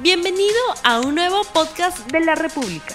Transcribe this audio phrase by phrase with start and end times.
[0.00, 0.54] Bienvenido
[0.84, 2.94] a un nuevo podcast de la República.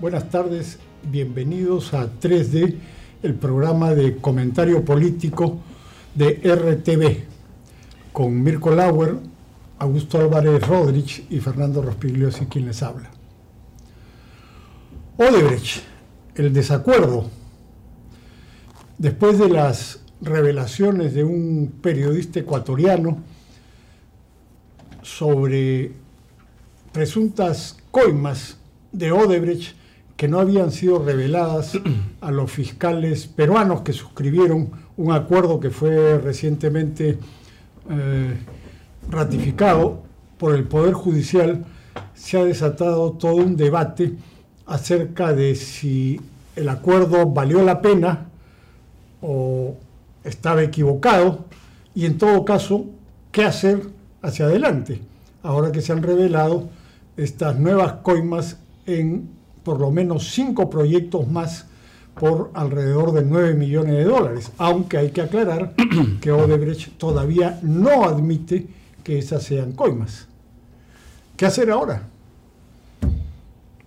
[0.00, 2.74] Buenas tardes, bienvenidos a 3D,
[3.22, 5.58] el programa de comentario político
[6.16, 7.24] de RTV,
[8.12, 9.18] con Mirko Lauer,
[9.78, 13.10] Augusto Álvarez Rodríguez y Fernando Rospigliosi quien les habla.
[15.18, 15.84] Odebrecht,
[16.34, 17.30] el desacuerdo.
[18.98, 23.18] Después de las revelaciones de un periodista ecuatoriano
[25.08, 25.92] sobre
[26.92, 28.58] presuntas coimas
[28.92, 29.74] de Odebrecht
[30.16, 31.78] que no habían sido reveladas
[32.20, 37.18] a los fiscales peruanos que suscribieron un acuerdo que fue recientemente
[37.90, 38.36] eh,
[39.10, 40.02] ratificado
[40.36, 41.64] por el Poder Judicial,
[42.14, 44.14] se ha desatado todo un debate
[44.66, 46.20] acerca de si
[46.54, 48.26] el acuerdo valió la pena
[49.22, 49.76] o
[50.22, 51.46] estaba equivocado
[51.94, 52.86] y en todo caso,
[53.32, 55.00] qué hacer hacia adelante,
[55.42, 56.68] ahora que se han revelado
[57.16, 59.28] estas nuevas coimas en
[59.62, 61.66] por lo menos cinco proyectos más
[62.18, 65.74] por alrededor de 9 millones de dólares, aunque hay que aclarar
[66.20, 68.66] que Odebrecht todavía no admite
[69.04, 70.26] que esas sean coimas.
[71.36, 72.08] ¿Qué hacer ahora?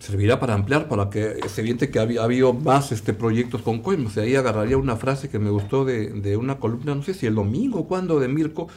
[0.02, 4.17] servirá para ampliar, para que es evidente que ha, habido más este, proyectos con coimas.
[4.17, 7.81] ahí agarraría una frase que me gustó de, una columna, no sé si el domingo
[7.81, 8.67] o cuando, de Mirko,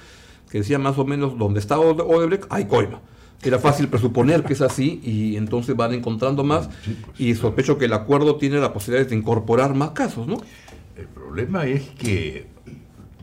[0.54, 3.00] que decía más o menos, donde está Odebrecht, hay coima.
[3.42, 6.96] Era fácil presuponer que es así y entonces van encontrando más pues.
[7.18, 10.36] y sospecho que el acuerdo tiene la posibilidad de incorporar más casos, ¿no?
[10.96, 12.46] El problema es que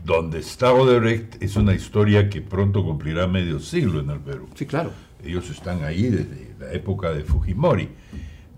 [0.04, 4.50] donde está Odebrecht es una historia que pronto cumplirá medio siglo en el Perú.
[4.54, 4.90] Sí, claro.
[5.24, 7.88] Ellos están ahí desde la época de Fujimori,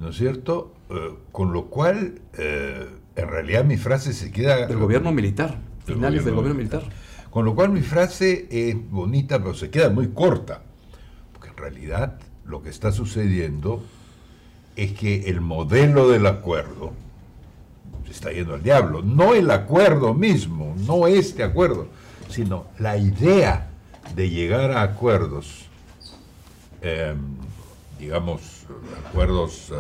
[0.01, 0.75] ¿no es cierto?
[0.91, 4.67] Eh, con lo cual, eh, en realidad mi frase se queda...
[4.67, 6.83] Del gobierno militar, finales del gobierno militar.
[7.35, 10.63] Con lo cual mi frase es bonita, pero se queda muy corta
[11.55, 13.83] en realidad lo que está sucediendo
[14.77, 16.93] es que el modelo del acuerdo
[18.05, 19.03] se está yendo al diablo.
[19.03, 21.89] No el acuerdo mismo, no este acuerdo,
[22.29, 23.71] sino la idea
[24.15, 25.67] de llegar a acuerdos,
[26.83, 27.19] em,
[27.99, 28.67] digamos,
[29.09, 29.75] acuerdos eh,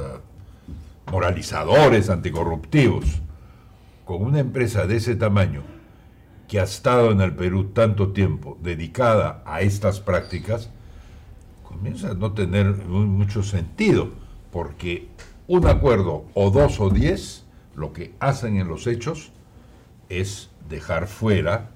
[1.11, 3.21] moralizadores, anticorruptivos,
[4.05, 5.74] con una empresa de ese tamaño
[6.49, 10.71] que ha estado en el Perú tanto tiempo dedicada a estas prácticas,
[11.63, 14.11] comienza a no tener mucho sentido,
[14.53, 15.09] porque
[15.47, 17.45] un acuerdo o dos o diez,
[17.75, 19.33] lo que hacen en los hechos
[20.09, 21.71] es dejar fuera,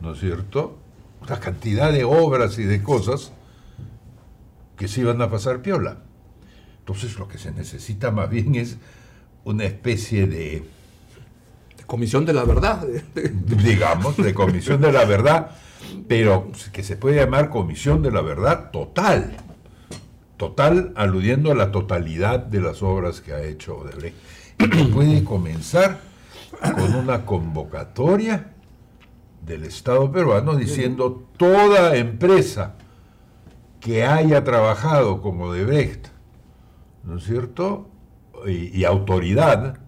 [0.00, 0.78] ¿no es cierto?,
[1.28, 3.32] la cantidad de obras y de cosas
[4.76, 5.98] que se iban a pasar piola.
[6.78, 8.78] Entonces lo que se necesita más bien es
[9.44, 10.64] una especie de...
[11.90, 12.86] comisión de la verdad.
[13.64, 15.50] digamos, de comisión de la verdad
[16.08, 19.36] pero que se puede llamar comisión de la verdad total.
[20.36, 24.16] Total aludiendo a la totalidad de las obras que ha hecho Odebrecht.
[24.58, 26.00] Y puede comenzar
[26.60, 28.52] con una convocatoria
[29.44, 32.74] del Estado peruano diciendo toda empresa
[33.80, 36.08] que haya trabajado como Odebrecht,
[37.04, 37.88] ¿no es cierto?
[38.46, 39.78] Y, autoridad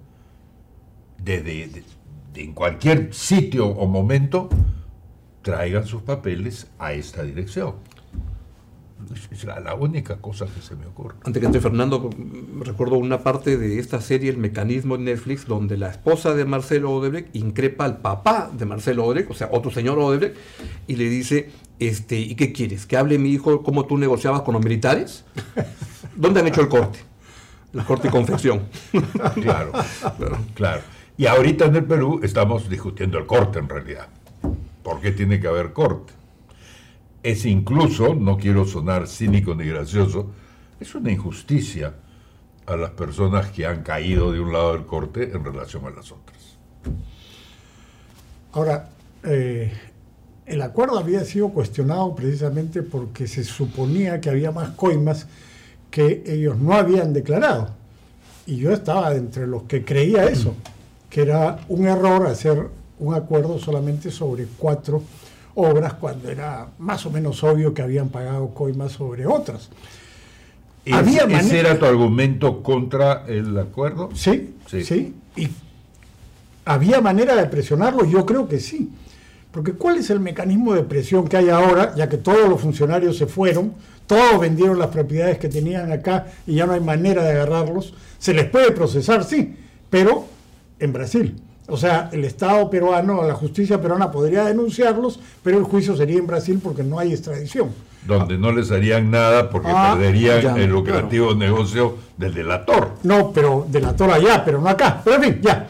[1.25, 1.84] de,
[2.34, 4.49] en cualquier sitio o momento
[5.43, 7.75] traigan sus papeles a esta dirección.
[9.32, 11.16] Es la, única cosa que se me ocurre.
[11.25, 12.09] Antes que entre Fernando,
[12.61, 16.93] recuerdo una parte de esta serie, El Mecanismo en Netflix, donde la esposa de Marcelo
[16.93, 20.37] Odebrecht increpa al papá de Marcelo Odebrecht, o sea, otro señor Odebrecht,
[20.87, 21.50] y le dice,
[21.81, 22.87] este, ¿y qué quieres?
[22.87, 25.25] ¿Que hable mi hijo cómo tú negociabas con los militares?
[26.15, 27.00] ¿Dónde han hecho el corte?
[27.75, 28.62] El corte y confección.
[29.34, 29.72] claro,
[30.55, 30.82] claro.
[31.17, 34.09] Y ahorita en el Perú estamos discutiendo el corte en realidad.
[34.83, 36.12] ¿Por qué tiene que haber corte?
[37.23, 40.33] Es incluso, no quiero sonar cínico ni gracioso,
[40.81, 41.95] es una injusticia
[42.67, 46.11] a las personas que han caído de un lado del corte en relación a las
[46.11, 46.56] otras.
[48.53, 48.89] Ahora,
[49.25, 49.73] eh,
[50.47, 55.26] el acuerdo había sido cuestionado precisamente porque se suponía que había más coimas
[55.91, 57.70] que ellos no habían declarado.
[58.47, 60.56] Y yo estaba entre los que creía eso,
[61.12, 62.69] que era un error hacer
[62.99, 65.03] un acuerdo solamente sobre cuatro
[65.55, 69.69] obras cuando era más o menos obvio que habían pagado coimas sobre otras.
[70.87, 74.09] ¿Ese, era tu argumento contra el acuerdo?
[74.14, 75.50] Sí, sí, Y
[76.64, 78.91] había manera de presionarlo, yo creo que sí.
[79.50, 83.19] Porque ¿cuál es el mecanismo de presión que hay ahora, ya que todos los funcionarios
[83.19, 83.75] se fueron,
[84.06, 87.93] todos vendieron las propiedades que tenían acá y ya no hay manera de agarrarlos?
[88.19, 89.55] Se les puede procesar, sí,
[89.91, 90.31] pero
[90.82, 91.40] en Brasil.
[91.69, 96.26] O sea, el Estado peruano, la justicia peruana podría denunciarlos, pero el juicio sería en
[96.26, 97.70] Brasil porque no hay extradición.
[98.06, 102.94] Donde no les harían nada porque Ah, perderían ya, el lucrativo negocio del delator.
[103.05, 105.00] No, pero delator allá, pero no acá.
[105.05, 105.69] Pero en fin, ya.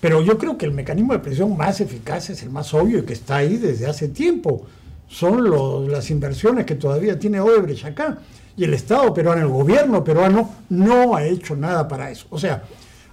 [0.00, 3.02] Pero yo creo que el mecanismo de presión más eficaz es el más obvio y
[3.02, 4.66] que está ahí desde hace tiempo.
[5.08, 8.18] Son los- las inversiones que todavía tiene Odebrecht acá.
[8.56, 12.26] Y el Estado peruano, el gobierno peruano, no ha hecho nada para eso.
[12.30, 12.62] O sea,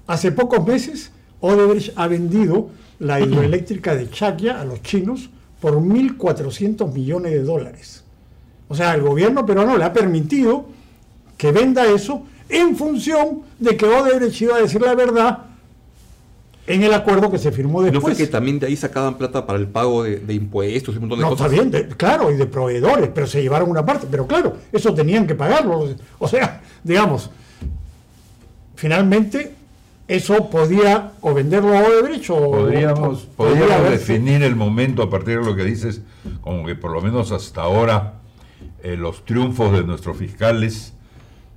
[0.05, 1.11] hace pocos meses
[1.45, 2.69] Odebrecht ha vendido
[2.99, 5.29] la hidroeléctrica de Chacya a los chinos
[5.61, 8.03] por 1.400 millones de dólares.
[8.67, 10.65] O sea, el gobierno peruano le ha permitido
[11.37, 15.39] que venda eso en función de que Odebrecht iba a decir la verdad
[16.67, 18.15] en el acuerdo que se firmó ¿No después.
[18.17, 21.01] fue que también de ahí sacaban plata para el pago de, de impuestos y un
[21.03, 21.45] montón de No, cosas?
[21.51, 24.07] está bien, de- claro, y de proveedores, pero se llevaron una parte.
[24.09, 25.89] Pero claro, eso tenían que pagarlo.
[26.17, 27.29] O sea, digamos,
[28.75, 29.53] finalmente
[30.07, 32.51] eso podía o venderlo a Odebrecht o...
[32.51, 36.01] Podríamos, o- podríamos definir el momento a partir de lo que dices,
[36.41, 38.15] como que por lo menos hasta ahora
[38.83, 40.93] eh, los triunfos de nuestros fiscales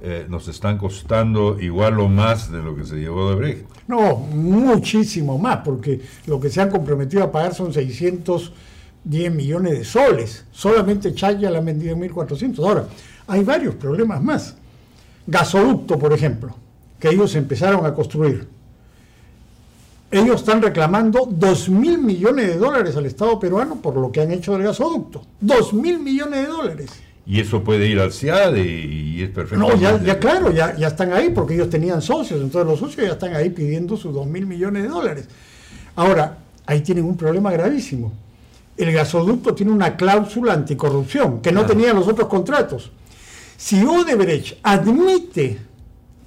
[0.01, 3.65] eh, nos están costando igual o más de lo que se llevó de Brecht.
[3.89, 9.85] No, muchísimo más, porque lo que se han comprometido a pagar son 610 millones de
[9.85, 10.45] soles.
[10.53, 12.59] Solamente Chaya la han vendido en 1.400.
[12.67, 12.87] Ahora,
[13.27, 14.57] hay varios problemas más.
[15.27, 16.55] Gasoducto, por ejemplo,
[16.99, 18.49] que ellos empezaron a construir.
[20.11, 24.31] Ellos están reclamando 2 mil millones de dólares al Estado peruano por lo que han
[24.33, 25.23] hecho del gasoducto.
[25.41, 26.91] 2 mil millones de dólares.
[27.27, 29.59] Y eso puede ir al CIADE y, y es perfecto.
[29.69, 33.07] No, ya, ya claro, ya, ya están ahí porque ellos tenían socios, entonces los socios
[33.07, 35.29] ya están ahí pidiendo sus 2 mil millones de dólares.
[35.95, 38.11] Ahora, ahí tienen un problema gravísimo.
[38.79, 41.75] El gasoducto tiene una cláusula anticorrupción que no Claro.
[41.75, 42.91] tenían los otros contratos.
[43.59, 45.59] Si Odebrecht admite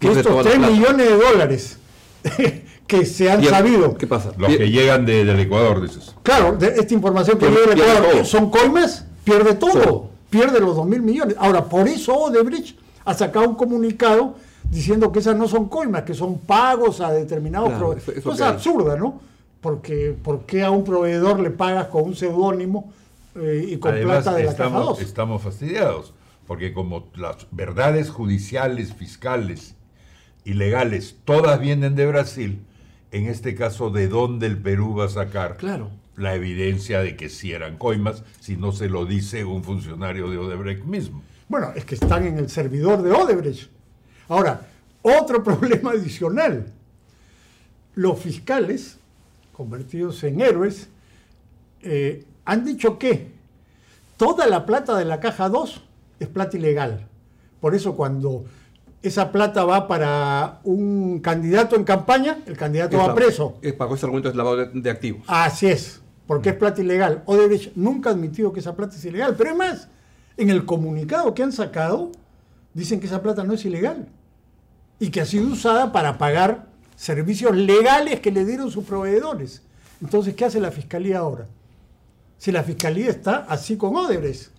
[0.09, 0.73] estos toda la 3 plata.
[0.73, 1.77] millones de dólares
[2.87, 4.31] que se han ¿Y el- sabido, ¿Qué pasa?
[4.37, 6.13] Los que llegan de- del Ecuador, dices.
[6.23, 8.25] Claro, de esta información que llega del Ecuador, todo.
[8.25, 11.35] son coimas, pierde todo, pierde los 2 mil millones.
[11.39, 14.35] Ahora, por eso Odebrecht ha sacado un comunicado
[14.69, 18.23] diciendo que esas no son coimas, que son pagos a determinados Claro, proveedores.
[18.23, 19.19] Cosa absurda, ¿no?
[19.61, 22.91] Porque ¿por qué a un proveedor le pagas con un seudónimo
[23.35, 25.01] eh, y con Además, plata de la caja estamos, 2?
[25.01, 26.13] estamos fastidiados,
[26.47, 29.75] porque como las verdades judiciales, fiscales
[30.43, 32.59] y legales, todas vienen de Brasil,
[33.11, 35.91] en este caso, ¿de dónde el Perú va a sacar Claro.
[36.15, 40.37] la evidencia de que sí eran coimas si no se lo dice un funcionario de
[40.37, 41.21] Odebrecht mismo?
[41.49, 43.69] Bueno, es que están en el servidor de Odebrecht.
[44.29, 44.61] Ahora,
[45.01, 46.71] otro problema adicional.
[47.95, 48.97] Los fiscales,
[49.51, 50.87] convertidos en héroes,
[51.81, 53.27] eh, han dicho que
[54.17, 55.81] toda la plata de la caja 2
[56.21, 57.05] es plata ilegal.
[57.59, 58.45] Por eso cuando
[59.03, 63.57] esa plata va para un candidato en campaña, el candidato va preso.
[63.61, 65.23] Es bajo ese argumento es lavado de, de activos.
[65.27, 67.23] Así es, porque es plata ilegal.
[67.25, 69.87] Odebrecht nunca ha admitido que esa plata es ilegal, pero es más,
[70.37, 72.11] en el comunicado que han sacado,
[72.73, 74.07] dicen que esa plata no es ilegal
[74.99, 79.63] y que ha sido usada para pagar servicios legales que le dieron sus proveedores.
[80.01, 81.47] Entonces, ¿qué hace la fiscalía ahora?
[82.37, 84.51] Si la fiscalía está así con Odebrecht.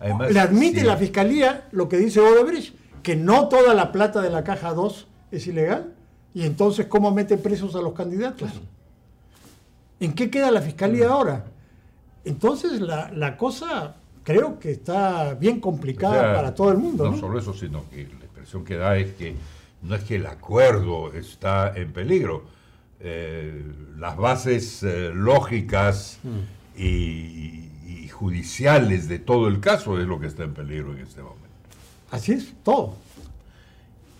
[0.00, 4.20] Además, Le admite sí, la fiscalía lo que dice Odebrecht, que no toda la plata
[4.20, 5.94] de la caja 2 es ilegal.
[6.34, 8.50] Y entonces, ¿cómo mete presos a los candidatos?
[9.98, 11.44] ¿En qué queda la fiscalía ahora?
[12.24, 17.04] Entonces, la, la cosa creo que está bien o complicada sea, para todo el mundo.
[17.04, 17.16] No ¿no?
[17.18, 19.34] solo eso, sino que la impresión que da es que
[19.82, 22.44] no es que el acuerdo está en peligro.
[23.00, 23.64] Eh,
[23.98, 26.80] las bases eh, lógicas Mm.
[26.80, 31.22] y, y judiciales de todo el caso es lo que está en peligro en este
[31.22, 31.39] momento.
[32.10, 32.96] Así es, todo.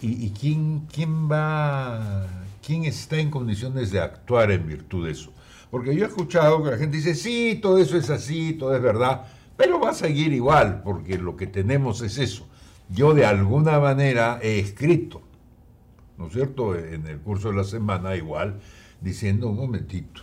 [0.02, 2.26] ¿Y, quién, quién va,
[2.64, 5.30] quién está en condiciones de actuar en virtud de eso?
[5.70, 8.80] Porque yo he escuchado que la gente dice, sí, todo eso es así, todo es
[8.80, 9.26] verdad,
[9.58, 12.46] pero va a seguir igual, porque lo que tenemos es eso.
[12.88, 15.20] Yo de alguna manera he escrito,
[16.16, 18.58] ¿no es cierto?, en el curso de la semana igual,
[19.02, 20.22] diciendo, un momentito,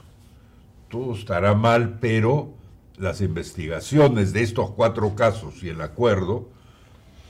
[0.89, 2.53] todo estará mal, pero
[2.97, 6.49] las investigaciones de estos cuatro casos y el acuerdo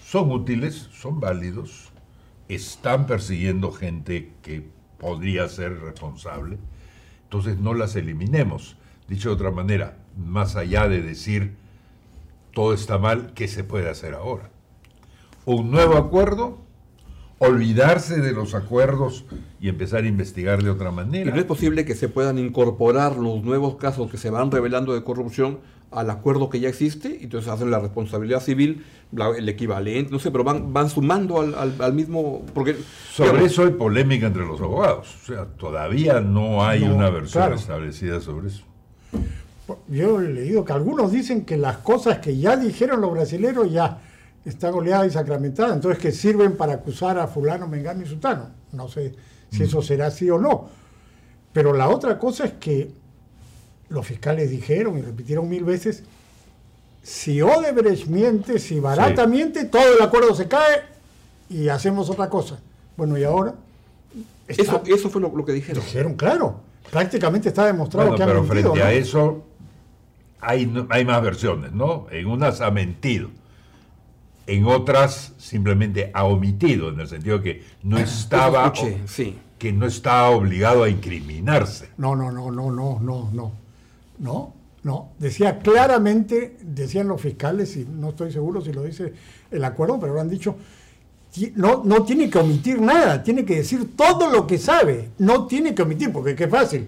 [0.10, 1.92] son útiles, son válidos,
[2.48, 4.66] están persiguiendo gente que
[5.00, 6.58] podría ser responsable,
[7.24, 8.78] entonces no las eliminemos.
[9.10, 11.58] Dicho de otra manera, más allá de decir
[12.54, 14.50] todo está mal, ¿qué se puede hacer ahora?
[15.44, 16.60] ¿Un nuevo acuerdo?
[17.40, 19.26] ¿Olvidarse de los acuerdos
[19.62, 21.32] y empezar a investigar de otra Y manera?
[21.34, 25.04] no es posible que se puedan incorporar los nuevos casos que se van revelando de
[25.04, 25.60] corrupción
[25.92, 30.20] al acuerdo que ya existe, y entonces hacen la responsabilidad civil, la- el equivalente, no
[30.20, 32.44] sé, pero van, van sumando al, al- al mismo...
[32.54, 32.76] Porque,
[33.14, 35.16] Sobre digamos, eso hay polémica entre los abogados.
[35.24, 37.56] O sea, todavía no hay No, una versión claro.
[37.56, 38.64] establecida sobre eso.
[39.88, 44.00] Yo he leído que algunos dicen que las cosas que ya dijeron los brasileños ya
[44.46, 48.50] están oleadas y sacramentadas, entonces que sirven para acusar a fulano, mengano y sutano.
[48.72, 49.14] No sé
[49.52, 50.70] si eso será así o no.
[51.54, 52.92] Pero la otra cosa es que
[53.90, 56.04] los fiscales dijeron y repitieron mil veces,
[57.04, 59.30] si Odebrecht miente, si Barata Sí.
[59.30, 60.82] miente, todo el acuerdo se cae
[61.50, 62.60] y hacemos otra cosa.
[62.98, 63.54] Bueno, y ahora...
[64.48, 65.84] eso, está- eso fue lo, lo que dijeron.
[65.84, 66.60] dijeron, claro,
[66.92, 68.74] prácticamente está demostrado Bueno, que han pero mentido.
[68.74, 69.44] frente a eso
[70.42, 72.08] hay, hay más versiones, ¿no?
[72.12, 73.30] En unas ha mentido.
[74.48, 79.38] En otras simplemente ha omitido, en el sentido que no estaba, escuché, sí.
[79.60, 81.90] que no está obligado a incriminarse.
[81.98, 83.52] No, no, no, no, no, no, no.
[84.20, 85.10] No, no.
[85.20, 89.14] Decía claramente, decían los fiscales, y no estoy seguro si lo dice
[89.52, 90.56] el acuerdo, pero lo han dicho,
[91.56, 95.10] no, no tiene que omitir nada, tiene que decir todo lo que sabe.
[95.20, 96.88] No tiene que omitir, porque qué fácil.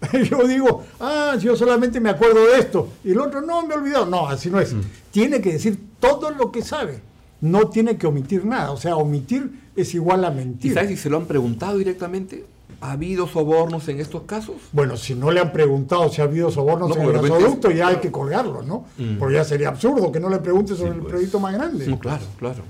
[0.30, 2.88] Yo digo, ah, yo solamente me acuerdo de esto.
[3.02, 4.06] Y el otro, no, me he olvidado.
[4.06, 4.74] No, así no es.
[5.10, 7.00] Tiene que decir todo lo que sabe.
[7.40, 8.72] No tiene que omitir nada.
[8.72, 10.74] O sea, omitir es igual a ¿Y mentir.
[10.74, 12.44] sabes si se lo han preguntado directamente?
[12.82, 14.56] ¿Ha habido sobornos en estos casos?
[14.72, 17.88] Bueno, si no le han preguntado si ha habido sobornos No, en el gasoducto, ya
[17.88, 18.84] hay que colgarlo, ¿no?
[19.18, 21.10] Porque ya sería absurdo que no le pregunte sobre Sí, el pues.
[21.12, 21.86] proyecto más grande.
[21.86, 22.62] No, claro, claro.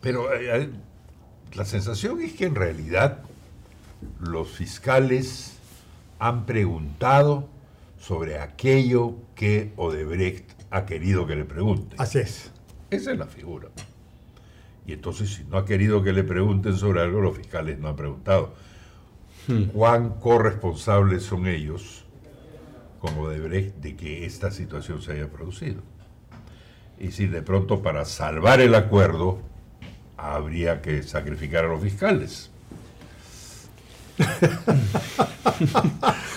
[0.00, 0.70] Pero eh, eh,
[1.54, 3.18] la sensación es que en realidad
[4.20, 5.53] los fiscales
[6.24, 7.50] han preguntado
[7.98, 12.00] sobre aquello que Odebrecht ha querido que le pregunten.
[12.00, 12.50] Así es.
[12.88, 13.68] Esa es la figura.
[14.86, 17.96] Y entonces, si no ha querido que le pregunten sobre algo, los fiscales no han
[17.96, 18.54] preguntado.
[19.74, 22.06] ¿Cuán corresponsables son ellos,
[23.00, 25.82] como Odebrecht, de que esta situación se haya producido?
[26.98, 29.40] Y si de pronto para salvar el acuerdo
[30.16, 32.50] habría que sacrificar a los fiscales.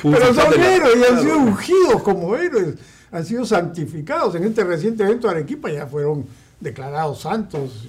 [0.03, 2.75] Pero son héroes y han sido ungidos como héroes,
[3.11, 4.35] han sido santificados.
[4.35, 6.25] En este reciente evento de Arequipa ya fueron
[6.59, 7.87] declarados santos,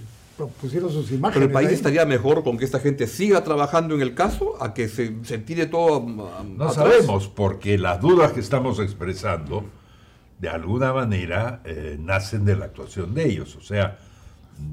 [0.61, 1.35] pusieron sus imágenes.
[1.35, 1.75] Pero el país ahí.
[1.75, 5.39] estaría mejor con que esta gente siga trabajando en el caso a que se, se
[5.39, 6.75] tire todo a- a- No atrás.
[6.75, 9.65] sabemos, porque las dudas que estamos expresando,
[10.39, 13.57] de alguna manera, eh, nacen de la actuación de ellos.
[13.57, 13.99] O sea,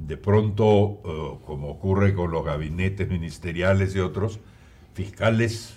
[0.08, 4.40] de pronto, eh, como ocurre con los gabinetes ministeriales y otros,
[4.96, 5.76] fiscales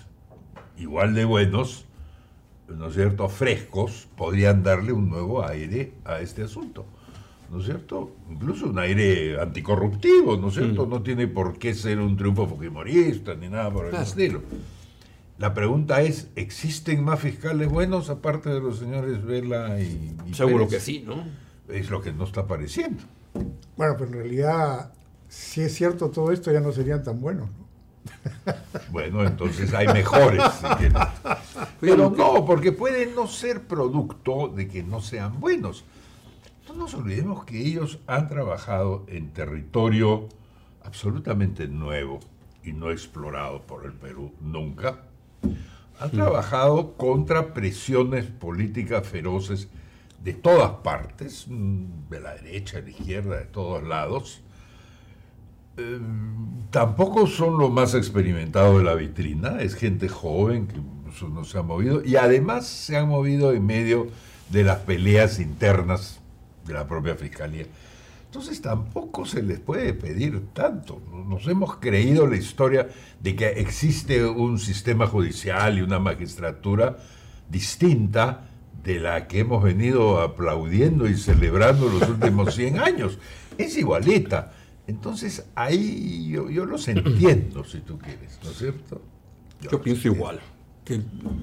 [0.77, 1.85] igual de buenos,
[2.69, 6.85] ¿no es cierto?, frescos, podrían darle un nuevo aire a este asunto.
[7.51, 8.11] ¿No es cierto?
[8.29, 10.85] Incluso un aire anticorruptivo, ¿no es cierto?
[10.85, 14.05] No tiene por qué ser un triunfo fujimorista ni nada por el Claro.
[14.05, 14.41] estilo.
[15.39, 20.67] La pregunta es, ¿existen más fiscales buenos aparte de los señores Vela y, y Seguro
[20.67, 20.85] Pérez?
[20.85, 21.23] que sí, ¿no?
[21.67, 23.01] Es lo que no está apareciendo.
[23.75, 24.93] Bueno, pero en realidad,
[25.27, 27.49] si es cierto todo esto, ya no serían tan buenos.
[27.49, 27.67] ¿no?
[28.99, 30.43] Bueno, entonces hay mejores.
[30.53, 30.85] si.
[31.79, 35.85] Pero no, porque pueden no ser producto de que no sean buenos.
[36.67, 40.27] No nos olvidemos que ellos han trabajado en territorio
[40.83, 42.19] absolutamente nuevo
[42.63, 45.03] y no explorado por el Perú nunca.
[45.99, 49.69] Han trabajado contra presiones políticas feroces
[50.23, 54.41] de todas partes, mm, de la derecha, de la izquierda, de todos lados.
[56.71, 60.75] Tampoco son los más experimentados de la vitrina, es gente joven que
[61.27, 64.07] no se ha movido y además se han movido en medio
[64.49, 66.19] de las peleas internas
[66.65, 67.65] de la propia fiscalía.
[68.25, 71.01] Entonces tampoco se les puede pedir tanto.
[71.27, 72.87] Nos hemos creído la historia
[73.19, 76.97] de que existe un sistema judicial y una magistratura
[77.49, 78.47] distinta
[78.83, 83.17] de la que hemos venido aplaudiendo y celebrando los últimos 100 años.
[83.57, 84.53] Es igualita.
[84.89, 88.99] Entonces ahí yo, yo los entiendo, si tú quieres, ¿no es cierto?
[89.61, 90.17] Yo, pienso entiendo.
[90.17, 90.39] igual.
[90.83, 90.99] Que,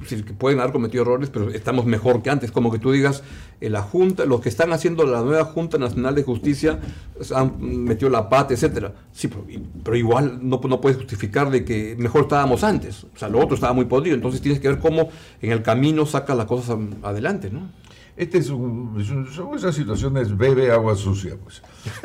[0.08, 2.50] que pueden haber cometido errores, pero estamos mejor que antes.
[2.50, 3.22] Como que tú digas,
[3.60, 6.80] eh, la Junta, los que están haciendo la nueva Junta Nacional de Justicia
[7.16, 8.92] pues, han metido la pata, etcétera.
[9.12, 9.46] Sí, pero,
[9.84, 13.04] pero igual no, no puedes justificar de que mejor estábamos antes.
[13.04, 14.16] O sea, lo otro estaba muy podrido.
[14.16, 15.10] Entonces tienes que ver cómo
[15.40, 17.68] en el camino saca las cosas adelante, ¿no?
[18.16, 21.60] Este es un, es un- son esas situaciones bebe agua sucia, pues,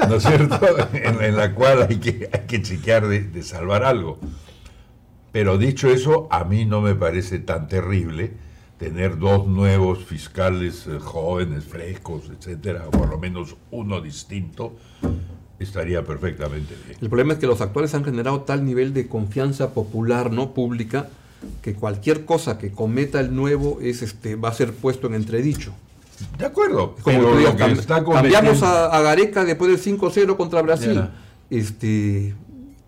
[0.09, 0.59] ¿no es cierto?
[0.93, 4.19] en, en la cual hay que, hay que chequear de, de salvar algo.
[5.31, 8.33] Pero dicho eso, a mí no me parece tan terrible
[8.77, 14.75] tener dos nuevos fiscales eh, jóvenes, frescos, etcétera, o por lo menos uno distinto,
[15.59, 16.97] estaría perfectamente bien.
[16.99, 21.07] El problema es que los actuales han generado tal nivel de confianza popular, no pública,
[21.61, 25.73] que cualquier cosa que cometa el nuevo es este va a ser puesto en entredicho.
[26.37, 30.61] De acuerdo, Como pero lo que está cambiamos a, a Gareca después del 5-0 contra
[30.61, 31.03] Brasil.
[31.49, 32.33] Este,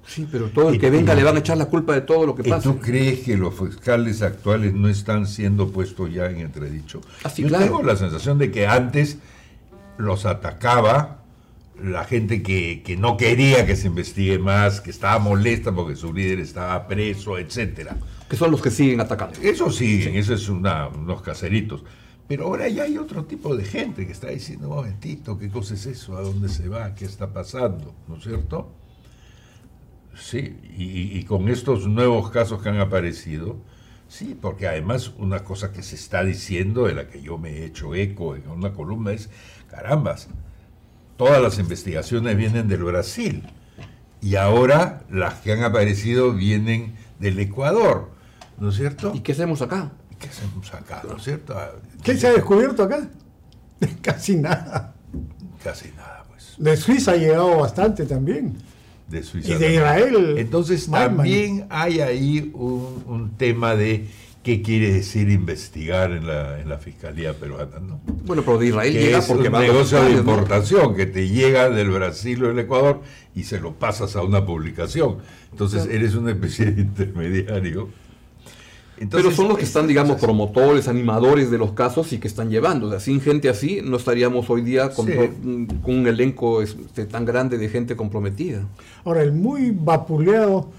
[0.08, 2.34] sí, pero todo el que venga le van a echar la culpa de todo lo
[2.36, 2.64] que ¿Y pasa.
[2.64, 7.02] tú crees que los fiscales actuales no están siendo puestos ya en entredicho?
[7.24, 7.66] Ah, sí, Yo claro.
[7.66, 9.18] tengo la sensación de que antes
[9.98, 11.20] los atacaba
[11.84, 16.14] la gente que, que no quería que se investigue más, que estaba molesta porque su
[16.14, 17.98] líder estaba preso, etcétera.
[18.30, 19.38] Que son los que siguen atacando.
[19.42, 21.84] Eso siguen, eso es una- unos caseritos.
[22.28, 25.86] Pero ahora ya hay otro tipo de gente que está diciendo, momentito, ¿qué cosa es
[25.86, 26.18] eso?
[26.18, 26.96] ¿A dónde se va?
[26.96, 27.94] ¿Qué está pasando?
[28.08, 28.72] ¿No es cierto?
[30.16, 33.58] Sí, y, y con estos nuevos casos que han aparecido,
[34.08, 37.66] sí, porque además una cosa que se está diciendo, de la que yo me he
[37.66, 39.30] hecho eco en una columna, es,
[39.70, 40.30] carambas,
[41.18, 43.44] todas las investigaciones vienen del Brasil
[44.22, 48.12] y ahora las que han aparecido vienen del Ecuador,
[48.58, 49.12] ¿no es cierto?
[49.14, 49.92] ¿Y qué hacemos acá?
[50.24, 51.54] ¿Y qué acá, no es cierto?
[51.58, 51.72] Ah,
[52.04, 53.08] ¿Qué se ha descubierto acá?
[54.02, 54.94] Casi nada.
[55.64, 56.56] Casi nada, pues.
[56.58, 58.56] De Suiza ha llegado bastante también.
[59.08, 59.50] De Suiza.
[59.50, 59.74] Y de también.
[59.74, 60.36] Israel.
[60.38, 64.08] Entonces también hay ahí un, un tema de
[64.44, 68.02] qué quiere decir investigar en la, en la Fiscalía peruana, ¿no?
[68.26, 71.70] Bueno, pero de Israel Que llega es porque un negocio de importación que te llega
[71.70, 73.02] del Brasil o del Ecuador
[73.36, 75.20] y se lo pasas a una publicación.
[75.52, 75.98] Entonces Claro.
[75.98, 77.90] eres una especie de intermediario.
[79.10, 82.88] Pero son los que están, digamos, promotores, animadores de los casos y que están llevando.
[82.88, 85.14] O sea, sin gente así, no estaríamos hoy día con, Sí.
[85.82, 88.66] con un elenco este, tan grande de gente comprometida.
[89.06, 90.70] Ahora, el muy vapuleado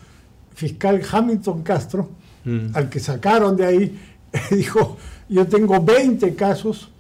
[0.55, 2.09] fiscal Hamilton Castro,
[2.45, 2.77] Mm.
[2.77, 3.99] al que sacaron de ahí,
[4.51, 4.99] dijo,
[5.31, 6.91] yo tengo 20 casos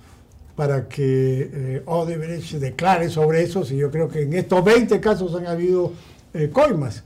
[0.57, 5.35] para que eh, Odebrecht declare sobre esos y yo creo que en estos 20 casos
[5.35, 5.93] han habido
[6.33, 7.03] eh, coimas.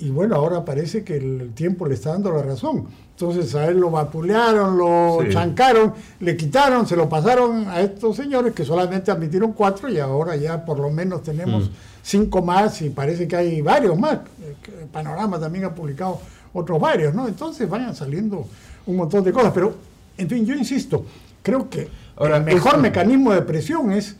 [0.00, 2.86] Y bueno, ahora parece que el tiempo le está dando la razón.
[3.20, 5.30] Entonces a él lo vapulearon, lo Sí.
[5.32, 10.36] chancaron, le quitaron, se lo pasaron a estos señores que solamente admitieron cuatro y ahora
[10.36, 11.68] ya por lo menos tenemos
[12.00, 14.20] cinco más y parece que hay varios más.
[14.62, 16.20] Que Panorama también ha publicado
[16.52, 17.26] otros varios, ¿no?
[17.26, 18.46] Entonces vayan saliendo
[18.86, 19.50] un montón de cosas.
[19.52, 19.74] Pero,
[20.16, 21.04] en fin, yo insisto,
[21.42, 24.14] creo que Ahora, el mejor esto- mecanismo de presión es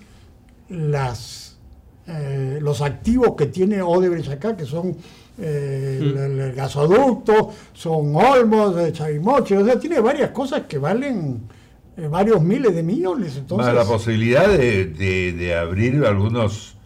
[0.68, 1.56] las
[2.10, 4.96] eh, los activos que tiene Odebrecht acá, que son
[5.38, 10.78] eh, el, el- el gasoducto, son Olmos, eh, Chavimoche, o sea, tiene varias cosas que
[10.78, 11.42] valen
[11.96, 13.36] eh, varios miles de millones.
[13.36, 16.76] Entonces, la posibilidad de, de- de abrir algunos,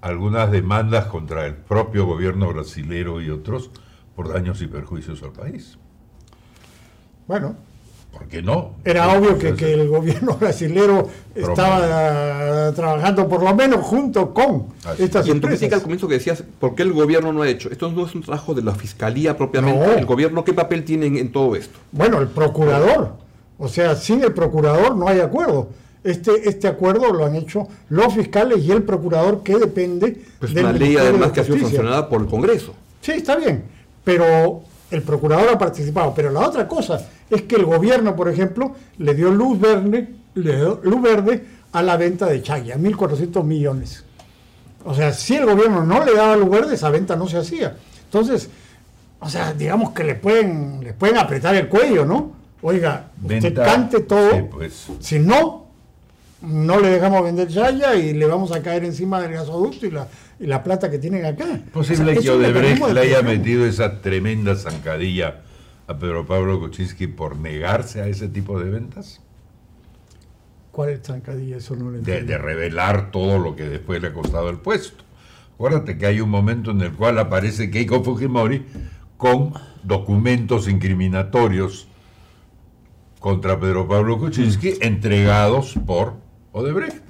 [0.00, 3.70] algunas demandas contra el propio gobierno brasilero y otros
[4.16, 5.78] por daños y perjuicios al país.
[7.26, 7.56] bueno,
[8.12, 8.72] ¿Por qué no?
[8.84, 14.66] era obvio que, que el gobierno brasilero estaba eh, trabajando por lo menos junto con
[14.84, 15.82] Así estas Y tu crítica al empresas.
[15.82, 17.70] comienzo que decías, ¿por qué el gobierno no ha hecho?
[17.70, 19.86] Esto no es un trabajo de la fiscalía propiamente.
[19.86, 19.92] No.
[19.92, 21.78] ¿El gobierno qué papel tiene en, en todo esto?
[21.92, 23.14] Bueno, el procurador.
[23.58, 25.68] O sea, sin el procurador no hay acuerdo.
[26.02, 30.64] Este, este acuerdo lo han hecho los fiscales y el procurador que depende Pues del
[30.64, 32.74] una ley de además que ha sido sancionada por el Congreso.
[33.02, 33.64] Sí, está bien,
[34.02, 36.12] pero el procurador ha participado.
[36.14, 40.56] Pero la otra cosa es que el gobierno, por ejemplo, le dio luz verde, le
[40.56, 44.04] dio luz verde a la venta de Chaya, 1.400 millones.
[44.84, 47.76] O sea, si el gobierno no le daba luz verde, esa venta no se hacía.
[48.04, 48.48] Entonces,
[49.20, 52.32] o sea, digamos que le pueden, le pueden apretar el cuello, ¿no?
[52.62, 54.30] Oiga, usted Venta- cante todo.
[54.32, 54.86] Sí, pues.
[55.00, 55.66] Si no,
[56.42, 60.08] no le dejamos vender Chaya y le vamos a caer encima del gasoducto y la,
[60.46, 61.60] la plata que tienen acá.
[61.72, 65.42] Posible O sea, es que Odebrecht le haya metido esa tremenda zancadilla
[65.86, 69.20] a Pedro Pablo Kuczynski por negarse a ese tipo de ventas,
[70.70, 71.56] ¿Cuál es zancadilla?
[71.56, 75.02] Eso no lo de, de revelar todo lo que después le ha costado el puesto.
[75.54, 78.64] Acuérdate que hay un momento en el cual aparece Keiko Fujimori
[79.16, 81.88] con documentos incriminatorios
[83.18, 86.14] contra Pedro Pablo Kuczynski entregados por
[86.52, 87.09] Odebrecht.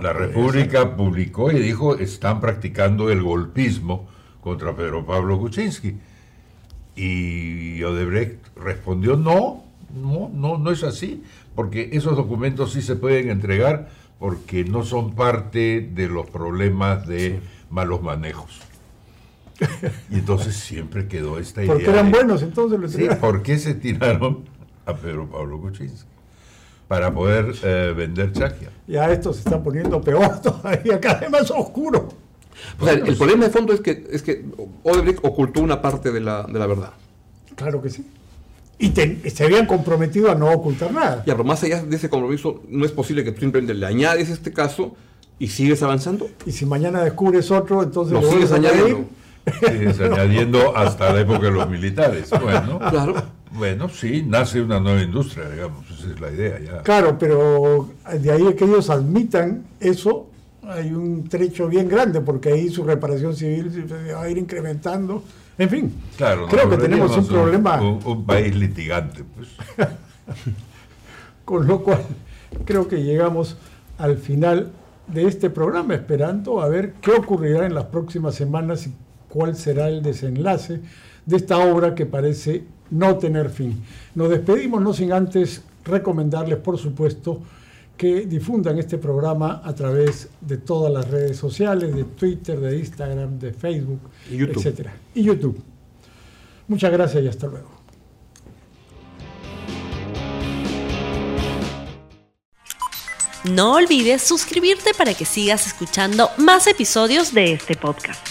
[0.00, 4.08] La República publicó y dijo están practicando el golpismo
[4.40, 5.96] contra Pedro Pablo Kuczynski.
[6.96, 11.22] Y Odebrecht respondió no, no, no, no es así,
[11.54, 17.40] porque esos documentos sí se pueden entregar porque no son parte de los problemas de
[17.70, 18.60] malos manejos.
[20.10, 21.72] Y entonces siempre quedó esta idea.
[21.74, 23.08] Porque eran de- buenos, entonces lo Sí.
[23.20, 24.40] ¿por qué se tiraron
[24.86, 26.06] a Pedro Pablo Kuczynski?
[26.90, 28.68] Para poder eh, vender Chaquia.
[28.88, 32.08] Ya esto se está poniendo peor todavía, cada vez más oscuro.
[32.80, 34.44] O sea, el, el problema de fondo es que, es que
[34.82, 36.90] Odebrecht ocultó una parte de la, de la verdad.
[37.54, 38.04] Claro que sí.
[38.80, 41.22] Y te- se habían comprometido a no ocultar nada.
[41.24, 44.28] Ya, pero más allá de ese compromiso, no es posible que tú simplemente le añades
[44.28, 44.96] este caso
[45.38, 46.28] y sigues avanzando.
[46.44, 49.04] Y si mañana descubres otro, entonces Lo sigues añadiendo.
[49.46, 52.30] Sí, añadiendo hasta la época de los militares.
[52.42, 53.14] Bueno, Claro.
[53.52, 56.82] bueno, sí, nace una nueva industria, digamos, esa es la idea ya.
[56.82, 57.88] Claro, pero
[58.20, 60.28] de ahí a que ellos admitan eso,
[60.62, 65.24] hay un trecho bien grande, porque ahí su reparación civil se va a ir incrementando.
[65.58, 69.48] En fin, Claro, creo que tenemos un problema, Un, un país litigante, pues.
[71.44, 72.02] con lo cual
[72.64, 73.56] creo que llegamos
[73.98, 74.70] al final
[75.06, 78.94] de este programa, esperando a ver qué ocurrirá en las próximas semanas y
[79.30, 80.80] cuál será el desenlace
[81.24, 83.82] de esta obra que parece no tener fin.
[84.14, 87.40] Nos despedimos, no sin antes recomendarles, por supuesto,
[87.96, 93.38] que difundan este programa a través de todas las redes sociales, de Twitter, de Instagram,
[93.38, 94.56] de Facebook, Y YouTube.
[94.56, 94.94] etcétera.
[95.14, 95.62] Y YouTube.
[96.66, 97.68] Muchas gracias y hasta luego.
[103.44, 108.29] No olvides suscribirte para que sigas escuchando más episodios de este podcast.